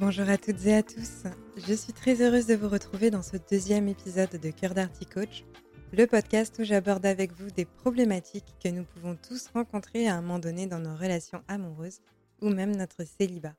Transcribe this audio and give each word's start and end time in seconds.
Bonjour 0.00 0.28
à 0.28 0.38
toutes 0.38 0.66
et 0.66 0.74
à 0.74 0.82
tous, 0.82 1.22
je 1.56 1.72
suis 1.72 1.92
très 1.92 2.20
heureuse 2.20 2.46
de 2.46 2.56
vous 2.56 2.68
retrouver 2.68 3.12
dans 3.12 3.22
ce 3.22 3.36
deuxième 3.36 3.86
épisode 3.86 4.30
de 4.30 4.50
Cœur 4.50 4.74
d'Arty 4.74 5.06
Coach, 5.06 5.44
le 5.92 6.08
podcast 6.08 6.56
où 6.58 6.64
j'aborde 6.64 7.06
avec 7.06 7.32
vous 7.32 7.48
des 7.52 7.64
problématiques 7.64 8.56
que 8.60 8.68
nous 8.68 8.82
pouvons 8.82 9.14
tous 9.14 9.46
rencontrer 9.54 10.08
à 10.08 10.16
un 10.16 10.20
moment 10.20 10.40
donné 10.40 10.66
dans 10.66 10.80
nos 10.80 10.96
relations 10.96 11.44
amoureuses 11.46 12.00
ou 12.42 12.48
même 12.48 12.74
notre 12.74 13.04
célibat. 13.04 13.54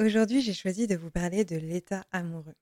Aujourd'hui, 0.00 0.40
j'ai 0.40 0.54
choisi 0.54 0.88
de 0.88 0.96
vous 0.96 1.10
parler 1.10 1.44
de 1.44 1.56
l'état 1.56 2.04
amoureux. 2.10 2.56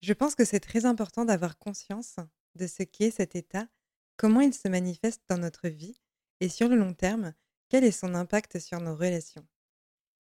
Je 0.00 0.14
pense 0.14 0.34
que 0.34 0.46
c'est 0.46 0.60
très 0.60 0.86
important 0.86 1.26
d'avoir 1.26 1.58
conscience 1.58 2.16
de 2.54 2.66
ce 2.66 2.82
qu'est 2.82 3.10
cet 3.10 3.36
état, 3.36 3.68
comment 4.16 4.40
il 4.40 4.54
se 4.54 4.68
manifeste 4.68 5.20
dans 5.28 5.38
notre 5.38 5.68
vie 5.68 6.00
et 6.40 6.48
sur 6.48 6.68
le 6.68 6.76
long 6.76 6.94
terme, 6.94 7.34
quel 7.68 7.84
est 7.84 7.92
son 7.92 8.14
impact 8.14 8.58
sur 8.58 8.80
nos 8.80 8.96
relations. 8.96 9.46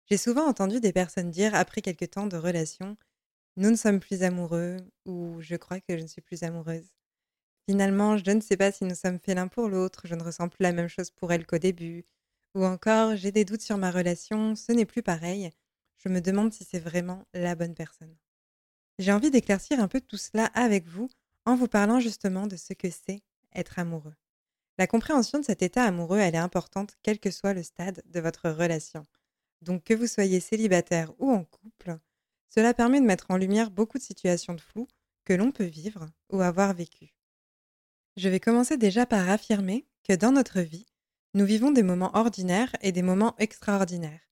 J'ai 0.10 0.18
souvent 0.18 0.48
entendu 0.48 0.80
des 0.80 0.94
personnes 0.94 1.32
dire 1.32 1.56
après 1.56 1.82
quelques 1.82 2.12
temps 2.12 2.28
de 2.28 2.38
relation 2.38 2.98
Nous 3.58 3.72
ne 3.72 3.76
sommes 3.76 4.00
plus 4.00 4.24
amoureux 4.24 4.78
ou 5.06 5.42
Je 5.42 5.56
crois 5.56 5.80
que 5.80 5.98
je 5.98 6.04
ne 6.04 6.08
suis 6.08 6.22
plus 6.22 6.44
amoureuse. 6.44 6.94
Finalement, 7.70 8.18
je 8.18 8.32
ne 8.32 8.42
sais 8.42 8.58
pas 8.58 8.72
si 8.72 8.84
nous 8.84 8.96
sommes 8.96 9.20
faits 9.20 9.36
l'un 9.36 9.48
pour 9.48 9.70
l'autre, 9.70 10.02
je 10.06 10.16
ne 10.16 10.24
ressens 10.24 10.50
plus 10.50 10.64
la 10.64 10.74
même 10.74 10.90
chose 10.90 11.12
pour 11.12 11.32
elle 11.32 11.46
qu'au 11.46 11.58
début. 11.58 12.06
Ou 12.56 12.66
encore, 12.66 13.16
j'ai 13.16 13.32
des 13.32 13.46
doutes 13.46 13.62
sur 13.62 13.78
ma 13.78 13.92
relation, 13.92 14.56
ce 14.56 14.74
n'est 14.74 14.86
plus 14.86 15.02
pareil. 15.02 15.50
Je 15.98 16.10
me 16.10 16.20
demande 16.20 16.52
si 16.52 16.66
c'est 16.66 16.80
vraiment 16.80 17.26
la 17.34 17.56
bonne 17.56 17.74
personne. 17.74 18.16
J'ai 19.00 19.14
envie 19.14 19.32
d'éclaircir 19.32 19.80
un 19.80 19.88
peu 19.88 20.02
tout 20.02 20.18
cela 20.18 20.46
avec 20.54 20.86
vous 20.86 21.10
en 21.46 21.56
vous 21.56 21.68
parlant 21.68 22.00
justement 22.02 22.48
de 22.48 22.58
ce 22.58 22.74
que 22.74 22.90
c'est 22.90 23.22
être 23.56 23.80
amoureux. 23.80 24.16
La 24.78 24.88
compréhension 24.88 25.40
de 25.40 25.46
cet 25.46 25.62
état 25.62 25.84
amoureux, 25.84 26.20
elle 26.20 26.36
est 26.36 26.40
importante 26.40 26.98
quel 27.04 27.20
que 27.20 27.32
soit 27.32 27.54
le 27.54 27.64
stade 27.64 28.04
de 28.06 28.20
votre 28.20 28.50
relation. 28.50 29.06
Donc 29.64 29.86
que 29.86 29.94
vous 29.94 30.08
soyez 30.08 30.42
célibataire 30.42 31.14
ou 31.20 31.32
en 31.32 31.46
couple, 31.46 31.98
cela 32.50 32.74
permet 32.74 33.00
de 33.00 33.06
mettre 33.06 33.28
en 33.30 33.38
lumière 33.38 33.72
beaucoup 33.72 33.98
de 33.98 34.04
situations 34.04 34.54
de 34.54 34.62
flou 34.62 34.88
que 35.24 35.34
l'on 35.34 35.52
peut 35.52 35.64
vivre 35.64 36.10
ou 36.30 36.42
avoir 36.42 36.74
vécues. 36.74 37.16
Je 38.18 38.28
vais 38.28 38.42
commencer 38.42 38.76
déjà 38.76 39.06
par 39.06 39.30
affirmer 39.30 39.88
que 40.04 40.14
dans 40.14 40.34
notre 40.34 40.60
vie, 40.60 40.86
nous 41.34 41.46
vivons 41.46 41.72
des 41.72 41.82
moments 41.82 42.16
ordinaires 42.16 42.76
et 42.82 42.92
des 42.92 43.02
moments 43.02 43.36
extraordinaires. 43.40 44.30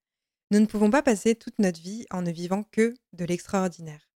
Nous 0.51 0.59
ne 0.59 0.65
pouvons 0.65 0.89
pas 0.89 1.01
passer 1.01 1.33
toute 1.33 1.57
notre 1.59 1.79
vie 1.79 2.05
en 2.11 2.21
ne 2.21 2.31
vivant 2.31 2.63
que 2.63 2.93
de 3.13 3.25
l'extraordinaire. 3.25 4.11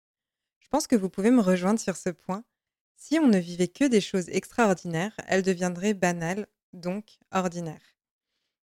Je 0.59 0.67
pense 0.67 0.85
que 0.85 0.97
vous 0.97 1.09
pouvez 1.09 1.31
me 1.31 1.41
rejoindre 1.41 1.79
sur 1.79 1.95
ce 1.95 2.09
point. 2.09 2.44
Si 2.97 3.17
on 3.19 3.27
ne 3.27 3.39
vivait 3.39 3.69
que 3.69 3.85
des 3.85 4.02
choses 4.02 4.27
extraordinaires, 4.27 5.16
elles 5.27 5.44
deviendraient 5.44 5.94
banales, 5.94 6.47
donc 6.73 7.19
ordinaires. 7.31 7.94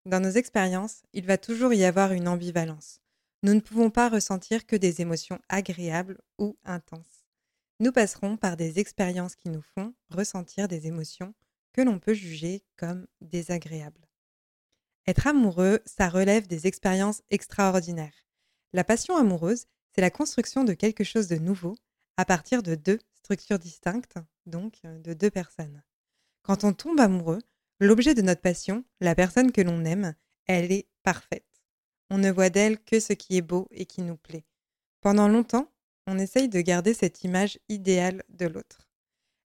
Dans 0.06 0.20
nos 0.20 0.30
expériences, 0.30 1.02
il 1.12 1.26
va 1.26 1.36
toujours 1.36 1.74
y 1.74 1.84
avoir 1.84 2.12
une 2.12 2.26
ambivalence. 2.26 3.00
Nous 3.42 3.52
ne 3.52 3.60
pouvons 3.60 3.90
pas 3.90 4.08
ressentir 4.08 4.66
que 4.66 4.76
des 4.76 5.02
émotions 5.02 5.38
agréables 5.48 6.19
ou 6.38 6.56
intenses. 6.64 7.26
Nous 7.80 7.92
passerons 7.92 8.36
par 8.36 8.56
des 8.56 8.78
expériences 8.78 9.36
qui 9.36 9.50
nous 9.50 9.62
font 9.62 9.94
ressentir 10.08 10.69
des 10.69 10.86
émotions 10.86 11.34
que 11.72 11.82
l'on 11.82 11.98
peut 11.98 12.14
juger 12.14 12.62
comme 12.76 13.06
désagréables. 13.20 14.08
Être 15.06 15.26
amoureux, 15.26 15.80
ça 15.84 16.08
relève 16.08 16.46
des 16.46 16.66
expériences 16.66 17.22
extraordinaires. 17.30 18.25
La 18.72 18.84
passion 18.84 19.16
amoureuse, 19.16 19.66
c'est 19.94 20.00
la 20.00 20.10
construction 20.10 20.64
de 20.64 20.72
quelque 20.72 21.04
chose 21.04 21.28
de 21.28 21.36
nouveau 21.36 21.76
à 22.16 22.25
partir 22.25 22.62
de 22.62 22.75
deux 22.75 22.98
structures 23.14 23.58
distinctes, 23.58 24.16
donc 24.46 24.80
de 24.82 25.12
deux 25.12 25.30
personnes. 25.30 25.82
Quand 26.42 26.64
on 26.64 26.72
tombe 26.72 27.00
amoureux, 27.00 27.41
L'objet 27.82 28.14
de 28.14 28.20
notre 28.20 28.42
passion, 28.42 28.84
la 29.00 29.14
personne 29.14 29.52
que 29.52 29.62
l'on 29.62 29.86
aime, 29.86 30.14
elle 30.46 30.70
est 30.70 30.86
parfaite. 31.02 31.46
On 32.10 32.18
ne 32.18 32.30
voit 32.30 32.50
d'elle 32.50 32.78
que 32.78 33.00
ce 33.00 33.14
qui 33.14 33.38
est 33.38 33.42
beau 33.42 33.68
et 33.70 33.86
qui 33.86 34.02
nous 34.02 34.18
plaît. 34.18 34.44
Pendant 35.00 35.28
longtemps, 35.28 35.72
on 36.06 36.19
essaye 36.19 36.50
de 36.50 36.60
garder 36.60 36.92
cette 36.92 37.24
image 37.24 37.58
idéale 37.70 38.22
de 38.28 38.46
l'autre. 38.46 38.90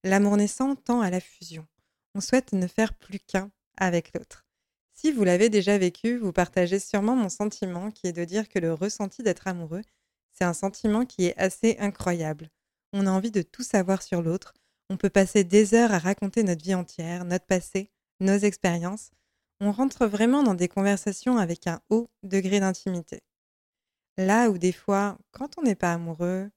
L'amour 0.03 0.35
naissant 0.35 0.75
tend 0.75 0.99
à 0.99 1.09
la 1.09 1.21
fusion. 1.21 1.65
On 2.13 2.19
souhaite 2.19 2.51
ne 2.51 2.67
faire 2.67 2.93
plus 2.93 3.19
qu'un 3.19 3.51
avec 3.77 4.13
l'autre. 4.13 4.45
Si 4.93 5.13
vous 5.13 5.23
l'avez 5.23 5.49
déjà 5.49 5.77
vécu, 5.77 6.17
vous 6.17 6.33
partagez 6.33 6.79
sûrement 6.79 7.15
mon 7.15 7.29
sentiment 7.29 7.89
qui 7.89 8.07
est 8.07 8.13
de 8.13 8.25
dire 8.25 8.49
que 8.49 8.59
le 8.59 8.73
ressenti 8.73 9.23
d'être 9.23 9.47
amoureux, 9.47 9.81
c'est 10.33 10.43
un 10.43 10.53
sentiment 10.53 11.05
qui 11.05 11.27
est 11.27 11.37
assez 11.37 11.77
incroyable. 11.79 12.49
On 12.91 13.07
a 13.07 13.11
envie 13.11 13.31
de 13.31 13.41
tout 13.41 13.63
savoir 13.63 14.01
sur 14.01 14.21
l'autre. 14.21 14.53
On 14.89 14.97
peut 14.97 15.09
passer 15.09 15.45
des 15.45 15.73
heures 15.73 15.93
à 15.93 15.99
raconter 15.99 16.43
notre 16.43 16.63
vie 16.63 16.75
entière, 16.75 17.23
notre 17.25 17.45
passé, 17.45 17.91
nos 18.19 18.37
expériences, 18.37 19.11
on 19.59 19.71
rentre 19.71 20.05
vraiment 20.05 20.43
dans 20.43 20.53
des 20.53 20.67
conversations 20.67 21.37
avec 21.37 21.67
un 21.67 21.81
haut 21.89 22.09
degré 22.23 22.59
d'intimité. 22.59 23.21
Là 24.17 24.49
où 24.49 24.57
des 24.57 24.71
fois, 24.71 25.17
quand 25.31 25.57
on 25.57 25.63
n'est 25.63 25.75
pas 25.75 25.93
amoureux, 25.93 26.49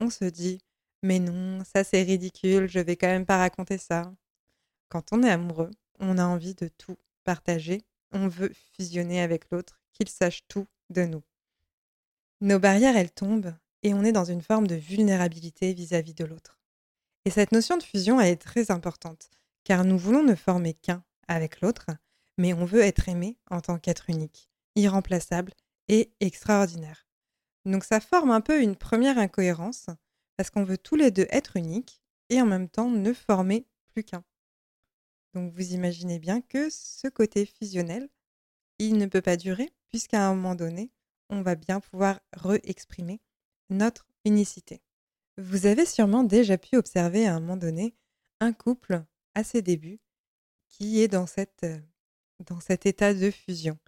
on 0.00 0.10
se 0.10 0.24
dit 0.24 0.60
mais 1.02 1.18
non, 1.18 1.64
ça 1.64 1.84
c'est 1.84 2.02
ridicule, 2.02 2.68
je 2.68 2.80
vais 2.80 2.96
quand 2.96 3.06
même 3.06 3.26
pas 3.26 3.38
raconter 3.38 3.78
ça. 3.78 4.12
Quand 4.88 5.12
on 5.12 5.22
est 5.22 5.30
amoureux, 5.30 5.70
on 5.98 6.18
a 6.18 6.24
envie 6.24 6.54
de 6.54 6.68
tout 6.68 6.96
partager, 7.24 7.82
on 8.12 8.28
veut 8.28 8.52
fusionner 8.76 9.20
avec 9.20 9.50
l'autre, 9.50 9.80
qu'il 9.92 10.08
sache 10.08 10.42
tout 10.48 10.66
de 10.90 11.04
nous. 11.04 11.22
Nos 12.40 12.58
barrières, 12.58 12.96
elles 12.96 13.12
tombent 13.12 13.54
et 13.82 13.94
on 13.94 14.04
est 14.04 14.12
dans 14.12 14.24
une 14.24 14.42
forme 14.42 14.66
de 14.66 14.74
vulnérabilité 14.74 15.72
vis-à-vis 15.72 16.14
de 16.14 16.24
l'autre. 16.24 16.58
Et 17.24 17.30
cette 17.30 17.52
notion 17.52 17.76
de 17.76 17.82
fusion, 17.82 18.20
elle 18.20 18.32
est 18.32 18.36
très 18.36 18.70
importante 18.70 19.30
car 19.64 19.84
nous 19.84 19.98
voulons 19.98 20.22
ne 20.22 20.34
former 20.34 20.74
qu'un 20.74 21.04
avec 21.28 21.60
l'autre, 21.60 21.86
mais 22.38 22.52
on 22.52 22.64
veut 22.64 22.80
être 22.80 23.08
aimé 23.08 23.38
en 23.50 23.60
tant 23.60 23.78
qu'être 23.78 24.10
unique, 24.10 24.50
irremplaçable 24.74 25.52
et 25.88 26.12
extraordinaire. 26.20 27.06
Donc 27.64 27.84
ça 27.84 28.00
forme 28.00 28.30
un 28.30 28.40
peu 28.40 28.62
une 28.62 28.76
première 28.76 29.18
incohérence, 29.18 29.86
parce 30.36 30.50
qu'on 30.50 30.64
veut 30.64 30.78
tous 30.78 30.96
les 30.96 31.10
deux 31.10 31.26
être 31.30 31.56
uniques 31.56 32.00
et 32.30 32.40
en 32.40 32.46
même 32.46 32.68
temps 32.68 32.88
ne 32.88 33.12
former 33.12 33.66
plus 33.88 34.04
qu'un. 34.04 34.24
Donc 35.34 35.52
vous 35.52 35.74
imaginez 35.74 36.18
bien 36.18 36.40
que 36.40 36.68
ce 36.70 37.08
côté 37.08 37.46
fusionnel, 37.46 38.08
il 38.78 38.96
ne 38.96 39.06
peut 39.06 39.20
pas 39.20 39.36
durer, 39.36 39.70
puisqu'à 39.88 40.26
un 40.26 40.34
moment 40.34 40.54
donné, 40.54 40.90
on 41.28 41.42
va 41.42 41.54
bien 41.54 41.80
pouvoir 41.80 42.20
re-exprimer 42.34 43.20
notre 43.68 44.08
unicité. 44.24 44.82
Vous 45.36 45.66
avez 45.66 45.86
sûrement 45.86 46.24
déjà 46.24 46.58
pu 46.58 46.76
observer 46.76 47.26
à 47.26 47.34
un 47.34 47.40
moment 47.40 47.56
donné 47.56 47.94
un 48.40 48.52
couple 48.52 49.04
à 49.34 49.44
ses 49.44 49.62
débuts, 49.62 50.00
qui 50.68 51.00
est 51.00 51.08
dans, 51.08 51.26
cette, 51.26 51.66
dans 52.46 52.60
cet 52.60 52.86
état 52.86 53.14
de 53.14 53.30
fusion. 53.30 53.78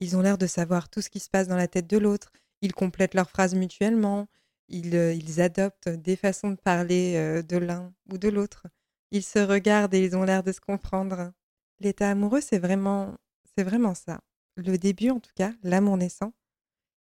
Ils 0.00 0.16
ont 0.16 0.20
l'air 0.20 0.38
de 0.38 0.46
savoir 0.46 0.88
tout 0.88 1.00
ce 1.00 1.10
qui 1.10 1.20
se 1.20 1.30
passe 1.30 1.48
dans 1.48 1.56
la 1.56 1.68
tête 1.68 1.86
de 1.86 1.98
l'autre, 1.98 2.32
ils 2.62 2.72
complètent 2.72 3.14
leurs 3.14 3.30
phrases 3.30 3.54
mutuellement, 3.54 4.28
ils, 4.68 4.94
ils 4.94 5.40
adoptent 5.40 5.88
des 5.88 6.16
façons 6.16 6.50
de 6.50 6.56
parler 6.56 7.42
de 7.42 7.56
l'un 7.56 7.94
ou 8.10 8.18
de 8.18 8.28
l'autre. 8.28 8.66
Ils 9.10 9.22
se 9.22 9.38
regardent 9.38 9.94
et 9.94 10.02
ils 10.02 10.16
ont 10.16 10.24
l'air 10.24 10.42
de 10.42 10.52
se 10.52 10.60
comprendre. 10.60 11.32
L'état 11.80 12.10
amoureux, 12.10 12.40
c'est 12.40 12.58
vraiment, 12.58 13.16
c'est 13.56 13.64
vraiment 13.64 13.94
ça. 13.94 14.20
Le 14.56 14.78
début, 14.78 15.10
en 15.10 15.20
tout 15.20 15.32
cas, 15.34 15.52
l'amour 15.62 15.96
naissant, 15.96 16.32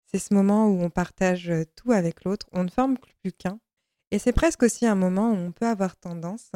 c'est 0.05 0.19
ce 0.19 0.33
moment 0.33 0.69
où 0.69 0.81
on 0.81 0.91
partage 0.91 1.53
tout 1.77 1.93
avec 1.93 2.25
l'autre, 2.25 2.47
on 2.53 2.65
ne 2.65 2.71
forme 2.71 2.97
plus 2.99 3.33
qu'un. 3.33 3.61
Et 4.11 4.19
c'est 4.19 4.33
presque 4.33 4.63
aussi 4.63 4.87
un 4.87 4.95
moment 4.95 5.33
où 5.33 5.37
on 5.37 5.53
peut 5.53 5.67
avoir 5.67 5.97
tendance 5.97 6.53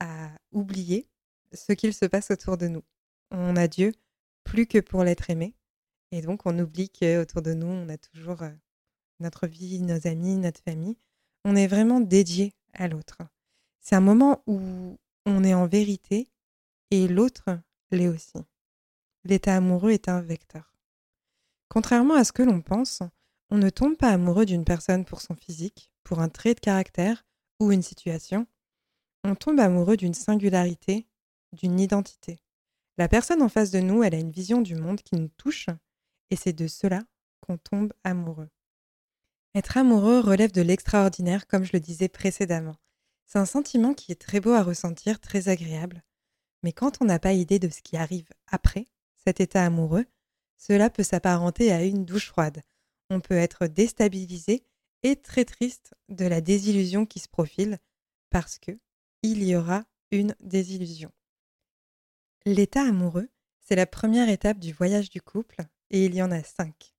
à 0.00 0.30
oublier 0.52 1.08
ce 1.52 1.72
qu'il 1.72 1.94
se 1.94 2.06
passe 2.06 2.30
autour 2.30 2.56
de 2.56 2.68
nous. 2.68 2.82
On 3.30 3.56
a 3.56 3.68
Dieu 3.68 3.92
plus 4.44 4.66
que 4.66 4.78
pour 4.78 5.04
l'être 5.04 5.30
aimé. 5.30 5.54
Et 6.12 6.22
donc, 6.22 6.46
on 6.46 6.58
oublie 6.58 6.88
qu'autour 6.88 7.42
de 7.42 7.52
nous, 7.52 7.66
on 7.66 7.88
a 7.88 7.98
toujours 7.98 8.42
euh, 8.42 8.50
notre 9.20 9.46
vie, 9.46 9.80
nos 9.80 10.06
amis, 10.06 10.36
notre 10.36 10.62
famille. 10.62 10.96
On 11.44 11.56
est 11.56 11.66
vraiment 11.66 12.00
dédié 12.00 12.54
à 12.72 12.88
l'autre. 12.88 13.18
C'est 13.80 13.96
un 13.96 14.00
moment 14.00 14.42
où 14.46 14.98
on 15.26 15.44
est 15.44 15.54
en 15.54 15.66
vérité 15.66 16.28
et 16.90 17.08
l'autre 17.08 17.60
l'est 17.90 18.08
aussi. 18.08 18.38
L'état 19.24 19.56
amoureux 19.56 19.90
est 19.90 20.08
un 20.08 20.20
vecteur. 20.20 20.72
Contrairement 21.68 22.14
à 22.14 22.24
ce 22.24 22.32
que 22.32 22.42
l'on 22.42 22.62
pense, 22.62 23.02
on 23.50 23.58
ne 23.58 23.70
tombe 23.70 23.96
pas 23.96 24.10
amoureux 24.10 24.46
d'une 24.46 24.64
personne 24.64 25.04
pour 25.04 25.20
son 25.20 25.34
physique, 25.34 25.90
pour 26.04 26.20
un 26.20 26.28
trait 26.28 26.54
de 26.54 26.60
caractère 26.60 27.24
ou 27.60 27.72
une 27.72 27.82
situation, 27.82 28.46
on 29.26 29.34
tombe 29.34 29.58
amoureux 29.60 29.96
d'une 29.96 30.14
singularité, 30.14 31.06
d'une 31.52 31.80
identité. 31.80 32.38
La 32.96 33.08
personne 33.08 33.42
en 33.42 33.48
face 33.48 33.70
de 33.70 33.80
nous, 33.80 34.02
elle 34.02 34.14
a 34.14 34.18
une 34.18 34.30
vision 34.30 34.62
du 34.62 34.76
monde 34.76 35.02
qui 35.02 35.16
nous 35.16 35.28
touche, 35.28 35.66
et 36.30 36.36
c'est 36.36 36.52
de 36.52 36.68
cela 36.68 37.02
qu'on 37.40 37.58
tombe 37.58 37.92
amoureux. 38.04 38.48
Être 39.54 39.76
amoureux 39.76 40.20
relève 40.20 40.52
de 40.52 40.62
l'extraordinaire, 40.62 41.46
comme 41.46 41.64
je 41.64 41.72
le 41.72 41.80
disais 41.80 42.08
précédemment. 42.08 42.76
C'est 43.26 43.38
un 43.38 43.46
sentiment 43.46 43.94
qui 43.94 44.12
est 44.12 44.20
très 44.20 44.40
beau 44.40 44.52
à 44.52 44.62
ressentir, 44.62 45.18
très 45.18 45.48
agréable. 45.48 46.04
Mais 46.62 46.72
quand 46.72 47.02
on 47.02 47.04
n'a 47.04 47.18
pas 47.18 47.32
idée 47.32 47.58
de 47.58 47.68
ce 47.68 47.82
qui 47.82 47.96
arrive 47.96 48.28
après 48.46 48.86
cet 49.16 49.40
état 49.40 49.64
amoureux, 49.64 50.06
cela 50.56 50.88
peut 50.88 51.02
s'apparenter 51.02 51.72
à 51.72 51.84
une 51.84 52.04
douche 52.04 52.28
froide. 52.28 52.62
On 53.10 53.20
peut 53.20 53.34
être 53.34 53.66
déstabilisé 53.66 54.62
et 55.02 55.16
très 55.16 55.44
triste 55.44 55.94
de 56.08 56.24
la 56.26 56.40
désillusion 56.40 57.04
qui 57.06 57.18
se 57.18 57.28
profile 57.28 57.78
parce 58.30 58.58
que 58.58 58.78
il 59.26 59.42
y 59.42 59.56
aura 59.56 59.84
une 60.10 60.34
désillusion. 60.40 61.10
L'état 62.44 62.82
amoureux, 62.82 63.28
c'est 63.60 63.76
la 63.76 63.86
première 63.86 64.28
étape 64.28 64.58
du 64.58 64.72
voyage 64.72 65.10
du 65.10 65.20
couple 65.20 65.62
et 65.90 66.04
il 66.04 66.14
y 66.14 66.22
en 66.22 66.30
a 66.30 66.42
cinq. 66.42 66.94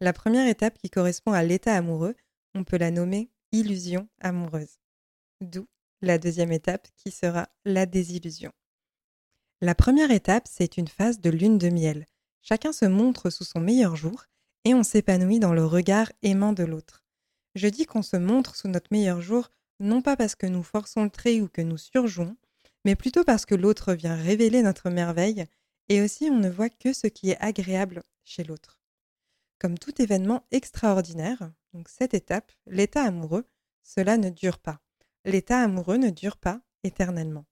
La 0.00 0.12
première 0.12 0.46
étape 0.46 0.78
qui 0.78 0.90
correspond 0.90 1.32
à 1.32 1.42
l'état 1.42 1.74
amoureux, 1.74 2.14
on 2.54 2.64
peut 2.64 2.78
la 2.78 2.90
nommer 2.90 3.30
illusion 3.52 4.08
amoureuse. 4.20 4.78
D'où 5.40 5.66
la 6.02 6.18
deuxième 6.18 6.52
étape 6.52 6.88
qui 6.96 7.10
sera 7.10 7.48
la 7.64 7.86
désillusion. 7.86 8.52
La 9.60 9.74
première 9.74 10.10
étape, 10.10 10.48
c'est 10.48 10.76
une 10.78 10.88
phase 10.88 11.20
de 11.20 11.30
lune 11.30 11.58
de 11.58 11.68
miel. 11.68 12.06
Chacun 12.42 12.72
se 12.72 12.86
montre 12.86 13.28
sous 13.28 13.44
son 13.44 13.60
meilleur 13.60 13.96
jour 13.96 14.24
et 14.64 14.74
on 14.74 14.82
s'épanouit 14.82 15.40
dans 15.40 15.52
le 15.52 15.64
regard 15.64 16.10
aimant 16.22 16.52
de 16.52 16.64
l'autre. 16.64 17.04
Je 17.54 17.68
dis 17.68 17.84
qu'on 17.84 18.02
se 18.02 18.16
montre 18.16 18.56
sous 18.56 18.68
notre 18.68 18.88
meilleur 18.90 19.20
jour, 19.20 19.50
non 19.80 20.02
pas 20.02 20.16
parce 20.16 20.34
que 20.34 20.46
nous 20.46 20.62
forçons 20.62 21.04
le 21.04 21.10
trait 21.10 21.40
ou 21.40 21.48
que 21.48 21.62
nous 21.62 21.78
surjouons, 21.78 22.36
mais 22.84 22.94
plutôt 22.94 23.24
parce 23.24 23.46
que 23.46 23.54
l'autre 23.54 23.94
vient 23.94 24.14
révéler 24.14 24.62
notre 24.62 24.90
merveille 24.90 25.44
et 25.88 26.02
aussi 26.02 26.30
on 26.30 26.38
ne 26.38 26.48
voit 26.48 26.70
que 26.70 26.92
ce 26.92 27.06
qui 27.06 27.30
est 27.30 27.40
agréable 27.40 28.02
chez 28.24 28.44
l'autre. 28.44 28.78
Comme 29.58 29.78
tout 29.78 30.00
événement 30.00 30.46
extraordinaire, 30.50 31.50
donc 31.72 31.88
cette 31.88 32.14
étape, 32.14 32.52
l'état 32.66 33.02
amoureux, 33.02 33.46
cela 33.82 34.16
ne 34.16 34.30
dure 34.30 34.58
pas. 34.58 34.80
L'état 35.24 35.60
amoureux 35.60 35.96
ne 35.96 36.10
dure 36.10 36.36
pas 36.36 36.60
éternellement. 36.84 37.44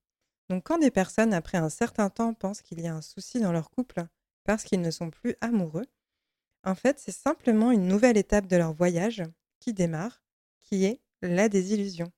Donc 0.48 0.64
quand 0.64 0.78
des 0.78 0.90
personnes, 0.90 1.34
après 1.34 1.58
un 1.58 1.68
certain 1.68 2.08
temps, 2.08 2.32
pensent 2.32 2.62
qu'il 2.62 2.80
y 2.80 2.86
a 2.86 2.94
un 2.94 3.02
souci 3.02 3.40
dans 3.40 3.52
leur 3.52 3.70
couple 3.70 4.06
parce 4.44 4.64
qu'ils 4.64 4.80
ne 4.80 4.90
sont 4.90 5.10
plus 5.10 5.36
amoureux, 5.40 5.84
en 6.64 6.74
fait, 6.74 6.98
c'est 6.98 7.12
simplement 7.12 7.70
une 7.70 7.86
nouvelle 7.86 8.16
étape 8.16 8.46
de 8.46 8.56
leur 8.56 8.72
voyage 8.72 9.22
qui 9.60 9.72
démarre, 9.72 10.22
qui 10.60 10.84
est 10.84 11.00
la 11.22 11.48
désillusion. 11.48 12.10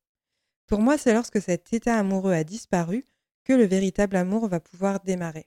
Pour 0.70 0.80
moi, 0.80 0.96
c'est 0.96 1.12
lorsque 1.12 1.42
cet 1.42 1.72
état 1.72 1.98
amoureux 1.98 2.32
a 2.32 2.44
disparu 2.44 3.04
que 3.42 3.52
le 3.52 3.64
véritable 3.64 4.14
amour 4.14 4.46
va 4.46 4.60
pouvoir 4.60 5.00
démarrer. 5.00 5.46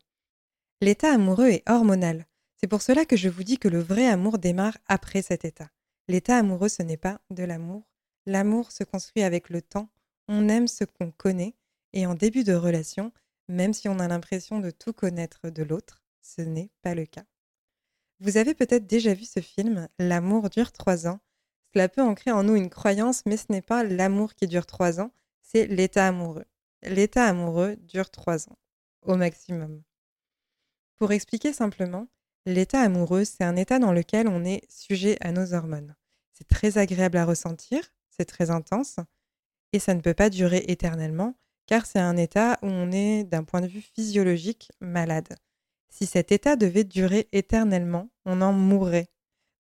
L'état 0.82 1.14
amoureux 1.14 1.48
est 1.48 1.64
hormonal. 1.70 2.28
C'est 2.58 2.68
pour 2.68 2.82
cela 2.82 3.06
que 3.06 3.16
je 3.16 3.30
vous 3.30 3.46
dis 3.46 3.58
que 3.58 3.70
le 3.70 3.80
vrai 3.80 4.06
amour 4.06 4.38
démarre 4.38 4.78
après 4.86 5.22
cet 5.22 5.46
état. 5.46 5.70
L'état 6.10 6.36
amoureux, 6.36 6.68
ce 6.68 6.84
n'est 6.84 6.98
pas 6.98 7.22
de 7.30 7.46
l'amour. 7.46 7.88
L'amour 8.26 8.74
se 8.74 8.84
construit 8.84 9.24
avec 9.24 9.50
le 9.50 9.62
temps. 9.62 9.90
On 10.28 10.50
aime 10.50 10.68
ce 10.68 10.84
qu'on 10.84 11.12
connaît 11.12 11.56
et 11.94 12.06
en 12.06 12.16
début 12.16 12.44
de 12.44 12.54
relation, 12.54 13.14
même 13.48 13.72
si 13.72 13.88
on 13.88 14.00
a 14.00 14.10
l'impression 14.10 14.60
de 14.60 14.72
tout 14.72 14.92
connaître 14.92 15.50
de 15.50 15.64
l'autre, 15.64 16.04
ce 16.22 16.42
n'est 16.42 16.70
pas 16.82 16.96
le 16.96 17.06
cas. 17.06 17.24
Vous 18.20 18.36
avez 18.36 18.54
peut-être 18.54 18.88
déjà 18.88 19.14
vu 19.14 19.24
ce 19.24 19.40
film, 19.40 19.88
L'amour 20.00 20.50
dure 20.50 20.74
trois 20.74 21.08
ans. 21.08 21.22
Cela 21.74 21.90
peut 21.90 22.02
ancrer 22.04 22.32
en 22.32 22.44
nous 22.44 22.56
une 22.56 22.70
croyance, 22.70 23.24
mais 23.26 23.38
ce 23.38 23.46
n'est 23.50 23.64
pas 23.64 23.84
l'amour 23.84 24.36
qui 24.36 24.48
dure 24.48 24.68
trois 24.68 25.00
ans, 25.00 25.12
c'est 25.42 25.66
l'état 25.66 26.08
amoureux. 26.08 26.46
L'état 26.84 27.26
amoureux 27.26 27.78
dure 27.78 28.12
trois 28.12 28.48
ans, 28.48 28.58
au 29.02 29.16
maximum. 29.16 29.82
Pour 31.00 31.12
expliquer 31.12 31.52
simplement, 31.52 32.08
l'état 32.46 32.82
amoureux, 32.82 33.26
c'est 33.26 33.44
un 33.44 33.56
état 33.56 33.80
dans 33.80 33.92
lequel 33.92 34.28
on 34.28 34.46
est 34.46 34.62
sujet 34.70 35.18
à 35.22 35.32
nos 35.32 35.54
hormones. 35.54 35.96
C'est 36.34 36.48
très 36.48 36.78
agréable 36.78 37.18
à 37.18 37.26
ressentir, 37.26 37.82
c'est 38.10 38.26
très 38.26 38.52
intense, 38.52 38.98
et 39.72 39.80
ça 39.80 39.96
ne 39.96 40.02
peut 40.02 40.14
pas 40.14 40.30
durer 40.30 40.64
éternellement, 40.68 41.36
car 41.66 41.88
c'est 41.88 42.00
un 42.00 42.18
état 42.18 42.60
où 42.62 42.68
on 42.68 42.92
est, 42.92 43.24
d'un 43.24 43.44
point 43.44 43.62
de 43.62 43.68
vue 43.68 43.82
physiologique, 43.82 44.72
malade. 44.80 45.36
Si 45.90 46.06
cet 46.06 46.32
état 46.32 46.56
devait 46.56 46.84
durer 46.84 47.30
éternellement, 47.32 48.10
on 48.26 48.42
en 48.42 48.54
mourrait. 48.54 49.13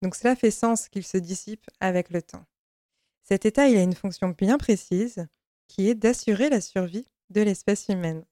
Donc 0.03 0.17
cela 0.17 0.35
fait 0.37 0.51
sens 0.51 0.89
qu'il 0.89 1.05
se 1.05 1.17
dissipe 1.17 1.65
avec 1.81 2.11
le 2.11 2.23
temps. 2.23 2.45
Cet 3.23 3.47
état, 3.47 3.69
il 3.69 3.79
a 3.79 3.83
une 3.83 3.95
fonction 3.95 4.35
bien 4.37 4.59
précise, 4.59 5.27
qui 5.69 5.89
est 5.89 5.95
d'assurer 5.95 6.51
la 6.51 6.61
survie 6.61 7.07
de 7.31 7.41
l'espèce 7.41 7.89
humaine. 7.89 8.25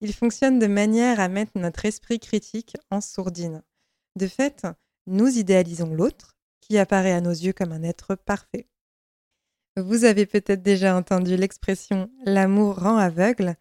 Il 0.00 0.14
fonctionne 0.14 0.58
de 0.58 0.66
manière 0.66 1.20
à 1.20 1.28
mettre 1.28 1.52
notre 1.54 1.84
esprit 1.84 2.18
critique 2.18 2.76
en 2.90 3.00
sourdine. 3.00 3.62
De 4.16 4.26
fait, 4.26 4.66
nous 5.06 5.28
idéalisons 5.38 5.94
l'autre, 5.94 6.36
qui 6.60 6.78
apparaît 6.78 7.12
à 7.12 7.20
nos 7.20 7.30
yeux 7.30 7.52
comme 7.52 7.72
un 7.72 7.82
être 7.82 8.14
parfait. 8.14 8.68
Vous 9.76 10.04
avez 10.04 10.26
peut-être 10.26 10.62
déjà 10.62 10.96
entendu 10.96 11.36
l'expression 11.36 12.10
l'amour 12.24 12.80
rend 12.80 12.96
aveugle, 12.96 13.56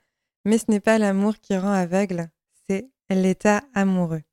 mais 0.46 0.58
ce 0.58 0.66
n'est 0.70 0.80
pas 0.80 0.98
l'amour 0.98 1.38
qui 1.40 1.56
rend 1.56 1.72
aveugle, 1.72 2.30
c'est 2.68 2.90
l'état 3.10 3.64
amoureux. 3.74 4.24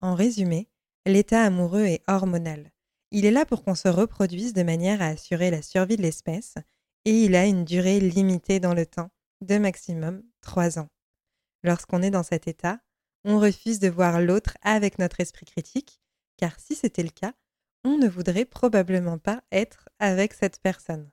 En 0.00 0.14
résumé, 0.14 0.68
l'état 1.06 1.42
amoureux 1.42 1.84
est 1.84 2.02
hormonal. 2.08 2.72
Il 3.12 3.24
est 3.24 3.30
là 3.30 3.46
pour 3.46 3.62
qu'on 3.62 3.76
se 3.76 3.88
reproduise 3.88 4.52
de 4.52 4.64
manière 4.64 5.00
à 5.00 5.06
assurer 5.06 5.50
la 5.50 5.62
survie 5.62 5.96
de 5.96 6.02
l'espèce, 6.02 6.56
et 7.04 7.24
il 7.24 7.36
a 7.36 7.46
une 7.46 7.64
durée 7.64 8.00
limitée 8.00 8.58
dans 8.58 8.74
le 8.74 8.84
temps, 8.84 9.10
de 9.40 9.58
maximum 9.58 10.22
trois 10.40 10.78
ans. 10.78 10.88
Lorsqu'on 11.62 12.02
est 12.02 12.10
dans 12.10 12.24
cet 12.24 12.48
état, 12.48 12.80
on 13.24 13.38
refuse 13.38 13.78
de 13.78 13.88
voir 13.88 14.20
l'autre 14.20 14.56
avec 14.62 14.98
notre 14.98 15.20
esprit 15.20 15.46
critique, 15.46 16.00
car 16.36 16.58
si 16.58 16.74
c'était 16.74 17.02
le 17.02 17.10
cas, 17.10 17.32
on 17.84 17.96
ne 17.98 18.08
voudrait 18.08 18.44
probablement 18.44 19.18
pas 19.18 19.42
être 19.52 19.88
avec 20.00 20.34
cette 20.34 20.60
personne. 20.60 21.10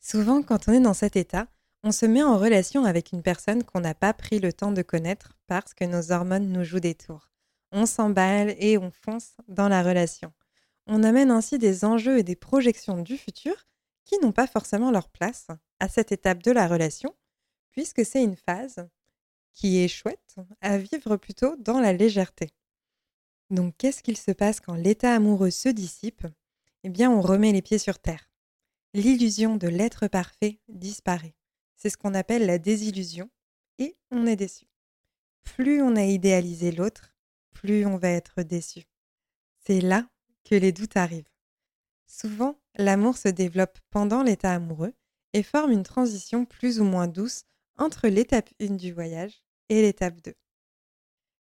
Souvent, 0.00 0.42
quand 0.42 0.68
on 0.68 0.72
est 0.72 0.80
dans 0.80 0.94
cet 0.94 1.16
état, 1.16 1.46
on 1.84 1.92
se 1.92 2.06
met 2.06 2.22
en 2.22 2.38
relation 2.38 2.84
avec 2.84 3.12
une 3.12 3.22
personne 3.22 3.62
qu'on 3.62 3.80
n'a 3.80 3.94
pas 3.94 4.12
pris 4.12 4.40
le 4.40 4.52
temps 4.52 4.72
de 4.72 4.82
connaître 4.82 5.36
parce 5.46 5.74
que 5.74 5.84
nos 5.84 6.10
hormones 6.10 6.48
nous 6.48 6.64
jouent 6.64 6.80
des 6.80 6.96
tours. 6.96 7.30
On 7.72 7.86
s'emballe 7.86 8.54
et 8.58 8.78
on 8.78 8.90
fonce 8.90 9.36
dans 9.46 9.68
la 9.68 9.82
relation. 9.82 10.32
On 10.86 11.02
amène 11.02 11.30
ainsi 11.30 11.58
des 11.58 11.84
enjeux 11.84 12.18
et 12.18 12.22
des 12.22 12.36
projections 12.36 13.02
du 13.02 13.18
futur 13.18 13.66
qui 14.04 14.18
n'ont 14.20 14.32
pas 14.32 14.46
forcément 14.46 14.90
leur 14.90 15.08
place 15.08 15.48
à 15.80 15.88
cette 15.88 16.12
étape 16.12 16.42
de 16.42 16.50
la 16.50 16.66
relation, 16.66 17.14
puisque 17.70 18.06
c'est 18.06 18.22
une 18.22 18.36
phase 18.36 18.88
qui 19.52 19.78
est 19.78 19.88
chouette 19.88 20.36
à 20.60 20.78
vivre 20.78 21.16
plutôt 21.16 21.56
dans 21.56 21.78
la 21.78 21.92
légèreté. 21.92 22.50
Donc 23.50 23.74
qu'est-ce 23.76 24.02
qu'il 24.02 24.16
se 24.16 24.30
passe 24.30 24.60
quand 24.60 24.74
l'état 24.74 25.14
amoureux 25.14 25.50
se 25.50 25.68
dissipe? 25.68 26.26
Eh 26.84 26.88
bien 26.88 27.10
on 27.10 27.20
remet 27.20 27.52
les 27.52 27.62
pieds 27.62 27.78
sur 27.78 27.98
terre. 27.98 28.30
L'illusion 28.94 29.56
de 29.56 29.68
l'être 29.68 30.08
parfait 30.08 30.60
disparaît. 30.68 31.34
C'est 31.76 31.90
ce 31.90 31.98
qu'on 31.98 32.14
appelle 32.14 32.46
la 32.46 32.58
désillusion 32.58 33.30
et 33.78 33.96
on 34.10 34.26
est 34.26 34.36
déçu. 34.36 34.66
Plus 35.42 35.82
on 35.82 35.96
a 35.96 36.04
idéalisé 36.04 36.72
l'autre, 36.72 37.14
plus 37.58 37.84
on 37.86 37.96
va 37.96 38.10
être 38.10 38.42
déçu. 38.44 38.84
C'est 39.66 39.80
là 39.80 40.08
que 40.44 40.54
les 40.54 40.70
doutes 40.70 40.96
arrivent. 40.96 41.28
Souvent, 42.06 42.56
l'amour 42.76 43.16
se 43.16 43.28
développe 43.28 43.80
pendant 43.90 44.22
l'état 44.22 44.54
amoureux 44.54 44.94
et 45.32 45.42
forme 45.42 45.72
une 45.72 45.82
transition 45.82 46.44
plus 46.44 46.80
ou 46.80 46.84
moins 46.84 47.08
douce 47.08 47.42
entre 47.76 48.06
l'étape 48.06 48.48
1 48.60 48.76
du 48.76 48.92
voyage 48.92 49.42
et 49.68 49.82
l'étape 49.82 50.20
2. 50.22 50.34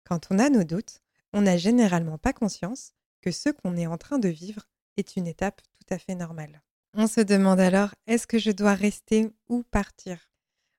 Quand 0.05 0.29
on 0.31 0.39
a 0.39 0.49
nos 0.49 0.65
doutes, 0.65 1.03
on 1.35 1.43
n'a 1.43 1.59
généralement 1.59 2.17
pas 2.17 2.33
conscience 2.33 2.95
que 3.21 3.31
ce 3.31 3.51
qu'on 3.51 3.77
est 3.77 3.87
en 3.87 3.99
train 3.99 4.19
de 4.19 4.31
vivre 4.31 4.67
est 4.97 5.17
une 5.17 5.27
étape 5.27 5.61
tout 5.75 5.95
à 5.95 5.99
fait 5.99 6.15
normale. 6.15 6.63
On 6.95 7.07
se 7.07 7.21
demande 7.21 7.61
alors 7.61 7.95
est-ce 8.07 8.27
que 8.27 8.39
je 8.39 8.51
dois 8.51 8.75
rester 8.75 9.31
ou 9.51 9.65
partir? 9.65 10.31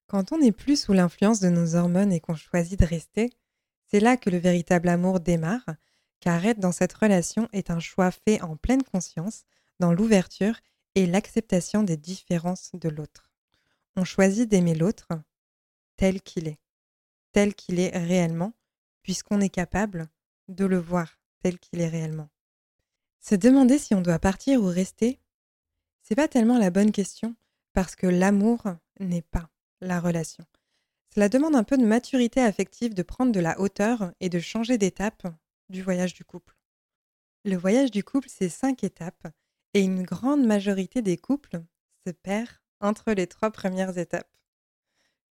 Quand 0.07 0.31
on 0.31 0.39
n'est 0.39 0.51
plus 0.51 0.81
sous 0.81 0.93
l'influence 0.93 1.41
de 1.41 1.49
nos 1.49 1.75
hormones 1.75 2.11
et 2.11 2.21
qu'on 2.21 2.35
choisit 2.35 2.79
de 2.79 2.85
rester, 2.85 3.29
c'est 3.87 3.99
là 3.99 4.17
que 4.17 4.29
le 4.29 4.37
véritable 4.37 4.89
amour 4.89 5.19
démarre, 5.19 5.65
car 6.19 6.45
être 6.45 6.59
dans 6.59 6.71
cette 6.71 6.93
relation 6.93 7.47
est 7.53 7.71
un 7.71 7.79
choix 7.79 8.11
fait 8.11 8.41
en 8.41 8.55
pleine 8.55 8.83
conscience, 8.83 9.45
dans 9.79 9.93
l'ouverture 9.93 10.59
et 10.95 11.05
l'acceptation 11.05 11.83
des 11.83 11.97
différences 11.97 12.71
de 12.73 12.89
l'autre. 12.89 13.31
On 13.95 14.03
choisit 14.03 14.49
d'aimer 14.49 14.75
l'autre 14.75 15.07
tel 15.95 16.21
qu'il 16.21 16.47
est, 16.47 16.59
tel 17.31 17.55
qu'il 17.55 17.79
est 17.79 17.97
réellement, 17.97 18.53
puisqu'on 19.03 19.41
est 19.41 19.49
capable 19.49 20.07
de 20.47 20.65
le 20.65 20.77
voir 20.77 21.19
tel 21.41 21.59
qu'il 21.59 21.81
est 21.81 21.87
réellement. 21.87 22.29
Se 23.19 23.35
demander 23.35 23.77
si 23.77 23.93
on 23.93 24.01
doit 24.01 24.19
partir 24.19 24.61
ou 24.61 24.67
rester, 24.67 25.19
c'est 26.01 26.15
pas 26.15 26.27
tellement 26.27 26.57
la 26.57 26.69
bonne 26.69 26.91
question, 26.91 27.35
parce 27.73 27.95
que 27.95 28.07
l'amour 28.07 28.63
n'est 28.99 29.21
pas 29.21 29.49
la 29.81 29.99
relation. 29.99 30.45
Cela 31.17 31.29
demande 31.29 31.55
un 31.55 31.63
peu 31.63 31.79
de 31.79 31.83
maturité 31.83 32.41
affective 32.41 32.93
de 32.93 33.01
prendre 33.01 33.31
de 33.31 33.39
la 33.39 33.59
hauteur 33.59 34.13
et 34.19 34.29
de 34.29 34.37
changer 34.37 34.77
d'étape 34.77 35.25
du 35.67 35.81
voyage 35.81 36.13
du 36.13 36.23
couple. 36.23 36.55
Le 37.43 37.57
voyage 37.57 37.89
du 37.89 38.03
couple, 38.03 38.27
c'est 38.29 38.49
cinq 38.49 38.83
étapes, 38.83 39.27
et 39.73 39.81
une 39.81 40.03
grande 40.03 40.45
majorité 40.45 41.01
des 41.01 41.17
couples 41.17 41.63
se 42.05 42.11
perd 42.11 42.49
entre 42.81 43.13
les 43.13 43.25
trois 43.25 43.49
premières 43.49 43.97
étapes. 43.97 44.29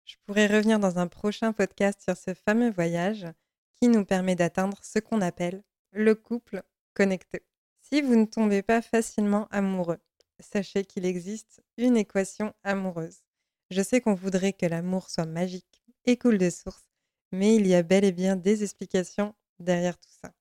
Je 0.05 0.15
pourrais 0.25 0.47
revenir 0.47 0.79
dans 0.79 1.01
un 1.01 1.09
prochain 1.09 1.53
podcast 1.53 2.01
sur 2.01 2.17
ce 2.17 2.33
fameux 2.33 2.71
voyage, 2.71 3.27
qui 3.75 3.89
nous 3.89 4.05
permet 4.05 4.37
d'atteindre 4.37 4.79
ce 4.85 5.01
qu'on 5.01 5.21
appelle 5.21 5.65
le 5.91 6.15
couple 6.15 6.63
connecté. 6.95 7.43
Si 7.81 8.03
vous 8.03 8.15
ne 8.15 8.27
tombez 8.27 8.63
pas 8.63 8.83
facilement 8.83 9.49
amoureux, 9.51 9.99
sachez 10.39 10.85
qu'il 10.85 11.05
existe 11.05 11.61
une 11.77 11.97
équation 11.97 12.55
amoureuse. 12.63 13.25
Je 13.73 13.81
sais 13.81 14.03
qu'on 14.03 14.13
voudrait 14.13 14.53
que 14.53 14.67
l'amour 14.67 15.09
soit 15.09 15.25
magique 15.25 15.72
et 16.05 16.17
coule 16.17 16.39
de 16.39 16.51
source, 16.51 16.85
mais 17.33 17.55
il 17.57 17.67
y 17.67 17.75
a 17.75 17.83
bel 17.83 18.05
et 18.05 18.13
bien 18.13 18.37
des 18.37 18.63
explications 18.63 19.35
derrière 19.59 19.99
tout 19.99 20.11
ça. 20.23 20.33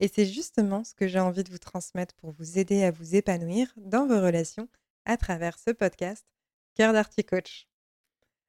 Et 0.00 0.08
c'est 0.08 0.26
justement 0.26 0.84
ce 0.84 0.94
que 0.94 1.08
j'ai 1.08 1.20
envie 1.20 1.44
de 1.44 1.50
vous 1.50 1.58
transmettre 1.58 2.14
pour 2.16 2.32
vous 2.32 2.58
aider 2.58 2.84
à 2.84 2.90
vous 2.90 3.14
épanouir 3.14 3.72
dans 3.76 4.06
vos 4.06 4.20
relations 4.20 4.68
à 5.04 5.16
travers 5.16 5.58
ce 5.58 5.70
podcast 5.70 6.26
Cœur 6.74 6.92
d'Arty 6.92 7.24
Coach. 7.24 7.66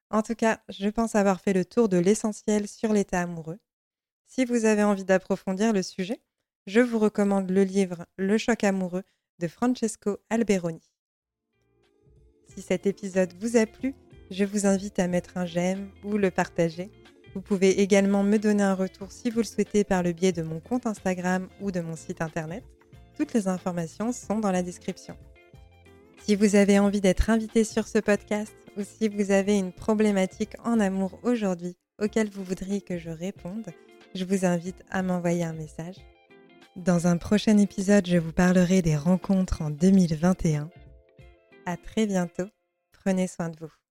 En 0.09 0.21
tout 0.21 0.35
cas, 0.35 0.61
je 0.69 0.89
pense 0.89 1.15
avoir 1.15 1.39
fait 1.39 1.53
le 1.53 1.65
tour 1.65 1.89
de 1.89 1.97
l'essentiel 1.97 2.67
sur 2.67 2.91
l'état 2.91 3.21
amoureux. 3.21 3.59
Si 4.25 4.43
vous 4.43 4.65
avez 4.65 4.83
envie 4.83 5.05
d'approfondir 5.05 5.71
le 5.71 5.83
sujet, 5.83 6.21
je 6.65 6.81
vous 6.81 6.99
recommande 6.99 7.49
le 7.49 7.63
livre 7.63 8.05
Le 8.17 8.37
choc 8.37 8.63
amoureux 8.63 9.03
de 9.39 9.47
Francesco 9.47 10.17
Alberoni. 10.29 10.81
Si 12.49 12.61
cet 12.61 12.85
épisode 12.85 13.33
vous 13.39 13.55
a 13.55 13.65
plu, 13.65 13.93
je 14.29 14.45
vous 14.45 14.65
invite 14.65 14.99
à 14.99 15.07
mettre 15.07 15.37
un 15.37 15.45
j'aime 15.45 15.89
ou 16.03 16.17
le 16.17 16.31
partager. 16.31 16.91
Vous 17.33 17.41
pouvez 17.41 17.81
également 17.81 18.23
me 18.23 18.37
donner 18.37 18.63
un 18.63 18.73
retour 18.73 19.11
si 19.11 19.29
vous 19.29 19.39
le 19.39 19.45
souhaitez 19.45 19.83
par 19.83 20.03
le 20.03 20.11
biais 20.11 20.31
de 20.31 20.41
mon 20.41 20.59
compte 20.59 20.85
Instagram 20.85 21.47
ou 21.61 21.71
de 21.71 21.79
mon 21.79 21.95
site 21.95 22.21
internet. 22.21 22.63
Toutes 23.15 23.33
les 23.33 23.47
informations 23.47 24.11
sont 24.11 24.39
dans 24.39 24.51
la 24.51 24.63
description. 24.63 25.15
Si 26.23 26.35
vous 26.35 26.55
avez 26.55 26.77
envie 26.77 27.01
d'être 27.01 27.29
invité 27.29 27.63
sur 27.63 27.87
ce 27.87 27.99
podcast 27.99 28.53
ou 28.75 28.81
si 28.83 29.07
vous 29.07 29.31
avez 29.31 29.57
une 29.57 29.71
problématique 29.71 30.55
en 30.63 30.79
amour 30.79 31.19
aujourd'hui 31.23 31.77
auquel 32.01 32.29
vous 32.29 32.43
voudriez 32.43 32.81
que 32.81 32.97
je 32.97 33.09
réponde, 33.09 33.67
je 34.13 34.25
vous 34.25 34.45
invite 34.45 34.83
à 34.89 35.01
m'envoyer 35.03 35.43
un 35.43 35.53
message. 35.53 35.95
Dans 36.75 37.07
un 37.07 37.17
prochain 37.17 37.57
épisode, 37.57 38.05
je 38.05 38.17
vous 38.17 38.33
parlerai 38.33 38.81
des 38.81 38.97
rencontres 38.97 39.61
en 39.61 39.71
2021. 39.71 40.69
À 41.65 41.77
très 41.77 42.05
bientôt. 42.05 42.47
Prenez 42.91 43.27
soin 43.27 43.49
de 43.49 43.57
vous. 43.59 43.86